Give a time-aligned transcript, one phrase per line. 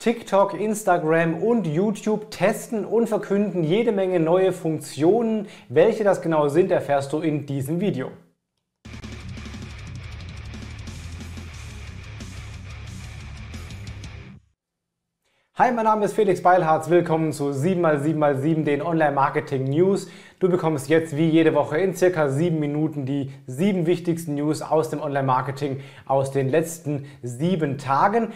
[0.00, 5.48] TikTok, Instagram und YouTube testen und verkünden jede Menge neue Funktionen.
[5.68, 8.12] Welche das genau sind, erfährst du in diesem Video.
[15.56, 16.88] Hi, mein Name ist Felix Beilharz.
[16.88, 20.08] Willkommen zu 7x7x7, den Online-Marketing News.
[20.38, 24.90] Du bekommst jetzt wie jede Woche in circa sieben Minuten die sieben wichtigsten News aus
[24.90, 28.28] dem Online-Marketing aus den letzten sieben Tagen.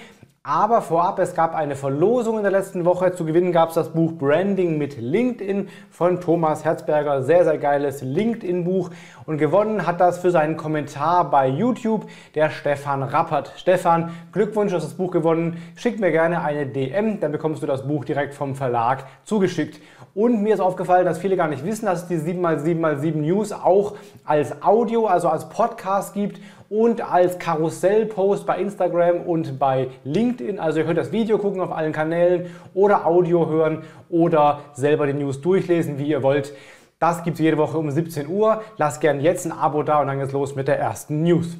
[0.44, 3.12] Aber vorab, es gab eine Verlosung in der letzten Woche.
[3.12, 7.22] Zu gewinnen gab es das Buch Branding mit LinkedIn von Thomas Herzberger.
[7.22, 8.90] Sehr, sehr geiles LinkedIn-Buch.
[9.24, 13.52] Und gewonnen hat das für seinen Kommentar bei YouTube der Stefan Rappert.
[13.56, 15.62] Stefan, Glückwunsch, du hast das Buch gewonnen.
[15.76, 19.80] Schick mir gerne eine DM, dann bekommst du das Buch direkt vom Verlag zugeschickt.
[20.12, 23.94] Und mir ist aufgefallen, dass viele gar nicht wissen, dass es die 7x7x7 News auch
[24.24, 26.40] als Audio, also als Podcast gibt
[26.72, 30.58] und als Karussellpost bei Instagram und bei LinkedIn.
[30.58, 35.12] Also ihr könnt das Video gucken auf allen Kanälen oder Audio hören oder selber die
[35.12, 36.54] News durchlesen, wie ihr wollt.
[36.98, 38.62] Das gibt es jede Woche um 17 Uhr.
[38.78, 41.58] Lasst gerne jetzt ein Abo da und dann geht's los mit der ersten News.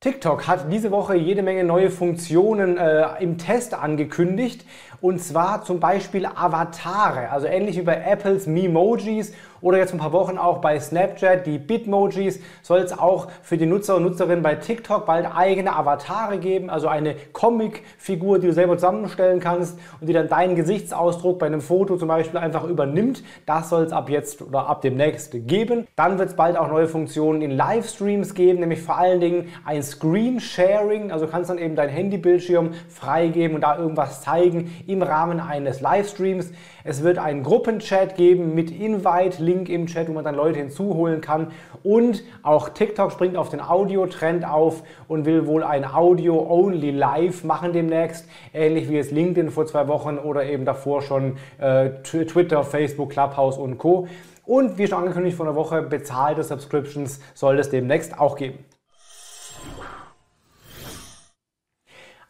[0.00, 4.64] TikTok hat diese Woche jede Menge neue Funktionen äh, im Test angekündigt.
[5.00, 10.12] Und zwar zum Beispiel Avatare, also ähnlich wie bei Apples Memojis oder jetzt ein paar
[10.12, 14.54] Wochen auch bei Snapchat, die Bitmojis, soll es auch für die Nutzer und Nutzerinnen bei
[14.54, 20.12] TikTok bald eigene Avatare geben, also eine Comicfigur, die du selber zusammenstellen kannst und die
[20.12, 23.22] dann deinen Gesichtsausdruck bei einem Foto zum Beispiel einfach übernimmt.
[23.46, 25.86] Das soll es ab jetzt oder ab demnächst geben.
[25.96, 29.82] Dann wird es bald auch neue Funktionen in Livestreams geben, nämlich vor allen Dingen ein
[29.82, 35.40] Screen Sharing, also kannst dann eben dein Handybildschirm freigeben und da irgendwas zeigen im Rahmen
[35.40, 36.50] eines Livestreams.
[36.84, 41.20] Es wird einen Gruppenchat geben mit Invite, Link im Chat, wo man dann Leute hinzuholen
[41.20, 41.52] kann.
[41.82, 47.72] Und auch TikTok springt auf den Audio-Trend auf und will wohl ein Audio-Only Live machen
[47.72, 48.28] demnächst.
[48.52, 53.56] Ähnlich wie es LinkedIn vor zwei Wochen oder eben davor schon äh, Twitter, Facebook, Clubhouse
[53.56, 54.08] und Co.
[54.44, 58.58] Und wie schon angekündigt vor einer Woche, bezahlte Subscriptions soll es demnächst auch geben.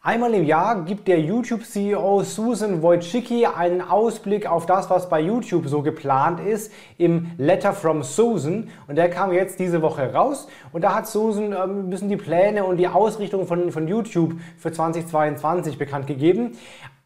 [0.03, 5.67] Einmal im Jahr gibt der YouTube-CEO Susan Wojcicki einen Ausblick auf das, was bei YouTube
[5.67, 8.69] so geplant ist, im Letter from Susan.
[8.87, 10.47] Und der kam jetzt diese Woche raus.
[10.71, 14.35] Und da hat Susan ähm, ein bisschen die Pläne und die Ausrichtung von, von YouTube
[14.57, 16.51] für 2022 bekannt gegeben.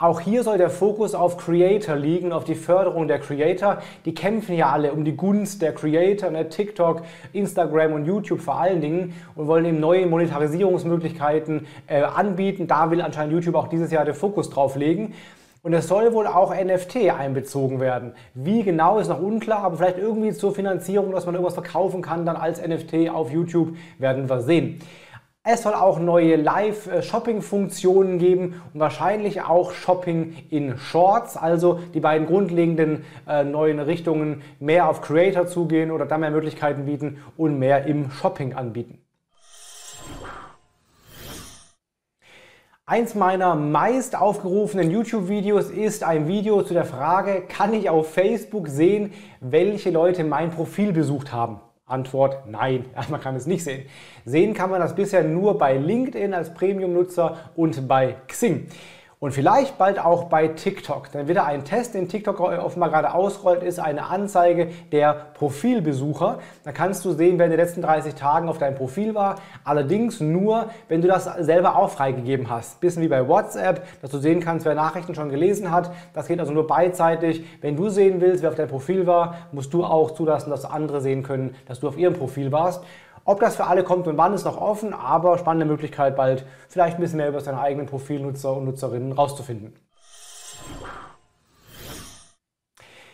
[0.02, 3.84] Auch hier soll der Fokus auf Creator liegen, auf die Förderung der Creator.
[4.04, 6.50] Die kämpfen ja alle um die Gunst der Creator, ne?
[6.50, 7.04] TikTok,
[7.34, 12.66] Instagram und YouTube vor allen Dingen und wollen eben neue Monetarisierungsmöglichkeiten äh, anbieten.
[12.66, 15.14] Da will anscheinend YouTube auch dieses Jahr den Fokus drauf legen.
[15.62, 18.14] Und es soll wohl auch NFT einbezogen werden.
[18.34, 22.26] Wie genau ist noch unklar, aber vielleicht irgendwie zur Finanzierung, dass man irgendwas verkaufen kann,
[22.26, 24.82] dann als NFT auf YouTube, werden wir sehen.
[25.44, 32.28] Es soll auch neue Live-Shopping-Funktionen geben und wahrscheinlich auch Shopping in Shorts, also die beiden
[32.28, 37.88] grundlegenden äh, neuen Richtungen, mehr auf Creator zugehen oder da mehr Möglichkeiten bieten und mehr
[37.88, 39.00] im Shopping anbieten.
[42.86, 48.68] Eins meiner meist aufgerufenen YouTube-Videos ist ein Video zu der Frage, kann ich auf Facebook
[48.68, 51.62] sehen, welche Leute mein Profil besucht haben?
[51.92, 53.86] Antwort nein, man kann es nicht sehen.
[54.26, 58.68] Sehen kann man das bisher nur bei LinkedIn als Premium-Nutzer und bei Xing.
[59.24, 61.12] Und vielleicht bald auch bei TikTok.
[61.12, 66.40] Denn wieder ein Test, den TikTok offenbar gerade ausrollt, ist eine Anzeige der Profilbesucher.
[66.64, 69.36] Da kannst du sehen, wer in den letzten 30 Tagen auf deinem Profil war.
[69.64, 72.82] Allerdings nur, wenn du das selber auch freigegeben hast.
[72.82, 75.92] Bisschen wie bei WhatsApp, dass du sehen kannst, wer Nachrichten schon gelesen hat.
[76.16, 77.46] Das geht also nur beidseitig.
[77.62, 81.00] Wenn du sehen willst, wer auf deinem Profil war, musst du auch zulassen, dass andere
[81.00, 82.84] sehen können, dass du auf ihrem Profil warst.
[83.24, 86.98] Ob das für alle kommt und wann ist noch offen, aber spannende Möglichkeit bald vielleicht
[86.98, 89.74] ein bisschen mehr über seine eigenen Profilnutzer und Nutzerinnen rauszufinden.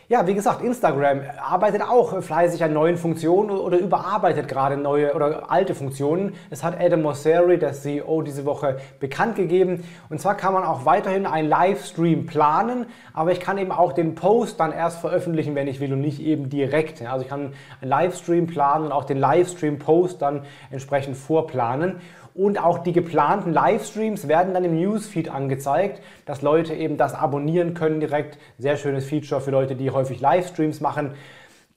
[0.09, 5.51] Ja, wie gesagt, Instagram arbeitet auch fleißig an neuen Funktionen oder überarbeitet gerade neue oder
[5.51, 6.34] alte Funktionen.
[6.50, 9.83] Es hat Adam Mosseri, der CEO, diese Woche bekannt gegeben.
[10.07, 14.15] Und zwar kann man auch weiterhin einen Livestream planen, aber ich kann eben auch den
[14.15, 17.01] Post dann erst veröffentlichen, wenn ich will und nicht eben direkt.
[17.06, 17.51] Also ich kann
[17.81, 22.00] einen Livestream planen und auch den Livestream-Post dann entsprechend vorplanen.
[22.38, 27.74] Und auch die geplanten Livestreams werden dann im Newsfeed angezeigt, dass Leute eben das abonnieren
[27.74, 28.38] können direkt.
[28.60, 31.16] Sehr schönes Feature für Leute, die häufig Livestreams machen.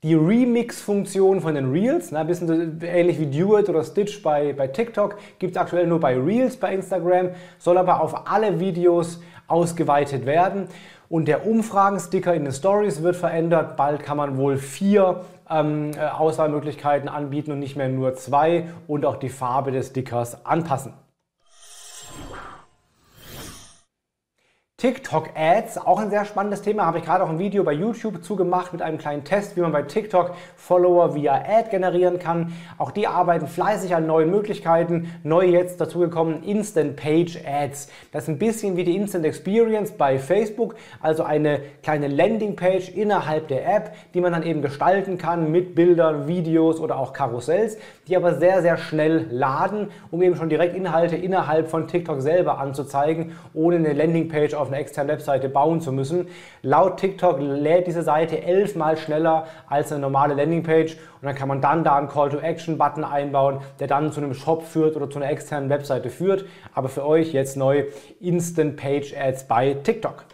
[0.03, 5.17] Die Remix-Funktion von den Reels, ein bisschen ähnlich wie Duet oder Stitch bei, bei TikTok,
[5.39, 10.69] gibt es aktuell nur bei Reels bei Instagram, soll aber auf alle Videos ausgeweitet werden.
[11.11, 13.77] Und der Umfragensticker in den Stories wird verändert.
[13.77, 19.05] Bald kann man wohl vier ähm, äh, Auswahlmöglichkeiten anbieten und nicht mehr nur zwei und
[19.05, 20.93] auch die Farbe des Stickers anpassen.
[24.81, 28.73] TikTok-Ads, auch ein sehr spannendes Thema, habe ich gerade auch ein Video bei YouTube zugemacht
[28.73, 32.55] mit einem kleinen Test, wie man bei TikTok Follower via Ad generieren kann.
[32.79, 35.13] Auch die arbeiten fleißig an neuen Möglichkeiten.
[35.23, 37.91] Neu jetzt dazugekommen Instant Page Ads.
[38.11, 43.49] Das ist ein bisschen wie die Instant Experience bei Facebook, also eine kleine Landingpage innerhalb
[43.49, 47.77] der App, die man dann eben gestalten kann mit Bildern, Videos oder auch Karussells,
[48.09, 52.57] die aber sehr, sehr schnell laden, um eben schon direkt Inhalte innerhalb von TikTok selber
[52.57, 56.29] anzuzeigen, ohne eine Landingpage auf eine externe Webseite bauen zu müssen.
[56.63, 61.61] Laut TikTok lädt diese Seite elfmal schneller als eine normale Landingpage und dann kann man
[61.61, 65.71] dann da einen Call-to-Action-Button einbauen, der dann zu einem Shop führt oder zu einer externen
[65.71, 66.45] Webseite führt.
[66.75, 67.85] Aber für euch jetzt neu
[68.21, 70.25] Instant Page Ads bei TikTok.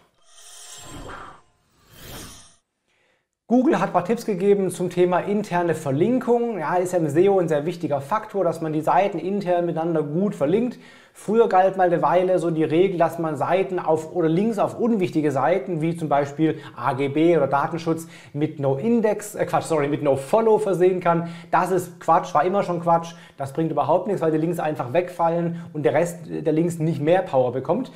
[3.49, 6.59] Google hat ein paar Tipps gegeben zum Thema interne Verlinkung.
[6.59, 10.03] Ja, ist ja im SEO ein sehr wichtiger Faktor, dass man die Seiten intern miteinander
[10.03, 10.77] gut verlinkt.
[11.13, 14.77] Früher galt mal eine Weile so die Regel, dass man Seiten auf oder Links auf
[14.77, 20.03] unwichtige Seiten wie zum Beispiel AGB oder Datenschutz mit No Index, äh Quatsch, sorry, mit
[20.03, 21.29] No Follow versehen kann.
[21.49, 23.13] Das ist Quatsch, war immer schon Quatsch.
[23.37, 27.01] Das bringt überhaupt nichts, weil die Links einfach wegfallen und der Rest der Links nicht
[27.01, 27.93] mehr Power bekommt.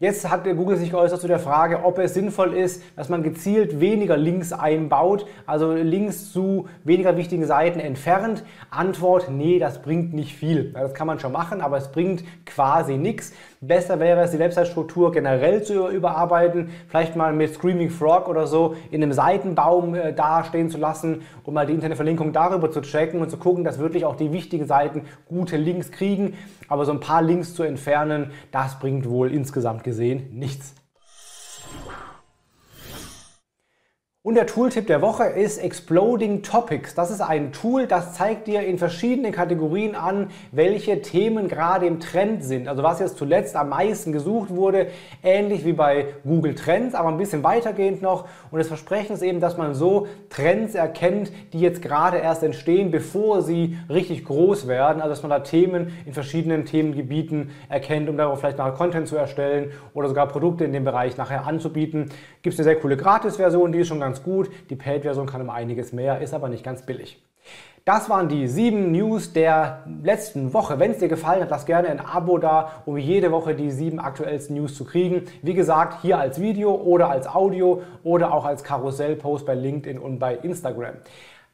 [0.00, 3.78] Jetzt hat Google sich geäußert zu der Frage, ob es sinnvoll ist, dass man gezielt
[3.78, 8.42] weniger Links einbaut, also Links zu weniger wichtigen Seiten entfernt.
[8.70, 10.72] Antwort, nee, das bringt nicht viel.
[10.72, 13.34] Das kann man schon machen, aber es bringt quasi nichts.
[13.60, 18.74] Besser wäre es, die Website-Struktur generell zu überarbeiten, vielleicht mal mit Screaming Frog oder so
[18.90, 23.20] in einem Seitenbaum äh, dastehen zu lassen, um mal die interne Verlinkung darüber zu checken
[23.20, 26.34] und zu gucken, dass wirklich auch die wichtigen Seiten gute Links kriegen.
[26.66, 30.74] Aber so ein paar Links zu entfernen, das bringt wohl insgesamt gesehen nichts.
[34.26, 36.94] Und der Tooltip der Woche ist Exploding Topics.
[36.94, 42.00] Das ist ein Tool, das zeigt dir in verschiedenen Kategorien an, welche Themen gerade im
[42.00, 42.66] Trend sind.
[42.66, 44.86] Also was jetzt zuletzt am meisten gesucht wurde,
[45.22, 48.26] ähnlich wie bei Google Trends, aber ein bisschen weitergehend noch.
[48.50, 52.90] Und das Versprechen ist eben, dass man so Trends erkennt, die jetzt gerade erst entstehen,
[52.90, 55.02] bevor sie richtig groß werden.
[55.02, 59.16] Also dass man da Themen in verschiedenen Themengebieten erkennt, um darauf vielleicht nachher Content zu
[59.16, 62.08] erstellen oder sogar Produkte in dem Bereich nachher anzubieten.
[62.40, 64.50] Gibt es eine sehr coole Gratis-Version, die ist schon ganz ganz gut.
[64.70, 67.20] Die Paid-Version kann um einiges mehr, ist aber nicht ganz billig.
[67.84, 70.78] Das waren die sieben News der letzten Woche.
[70.78, 73.98] Wenn es dir gefallen hat, lass gerne ein Abo da, um jede Woche die sieben
[73.98, 75.24] aktuellsten News zu kriegen.
[75.42, 80.18] Wie gesagt, hier als Video oder als Audio oder auch als Karussellpost bei LinkedIn und
[80.18, 80.94] bei Instagram.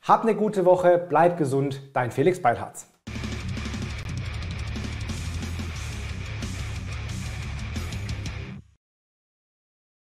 [0.02, 2.86] Hab eine gute Woche, bleib gesund, dein Felix Beilharz.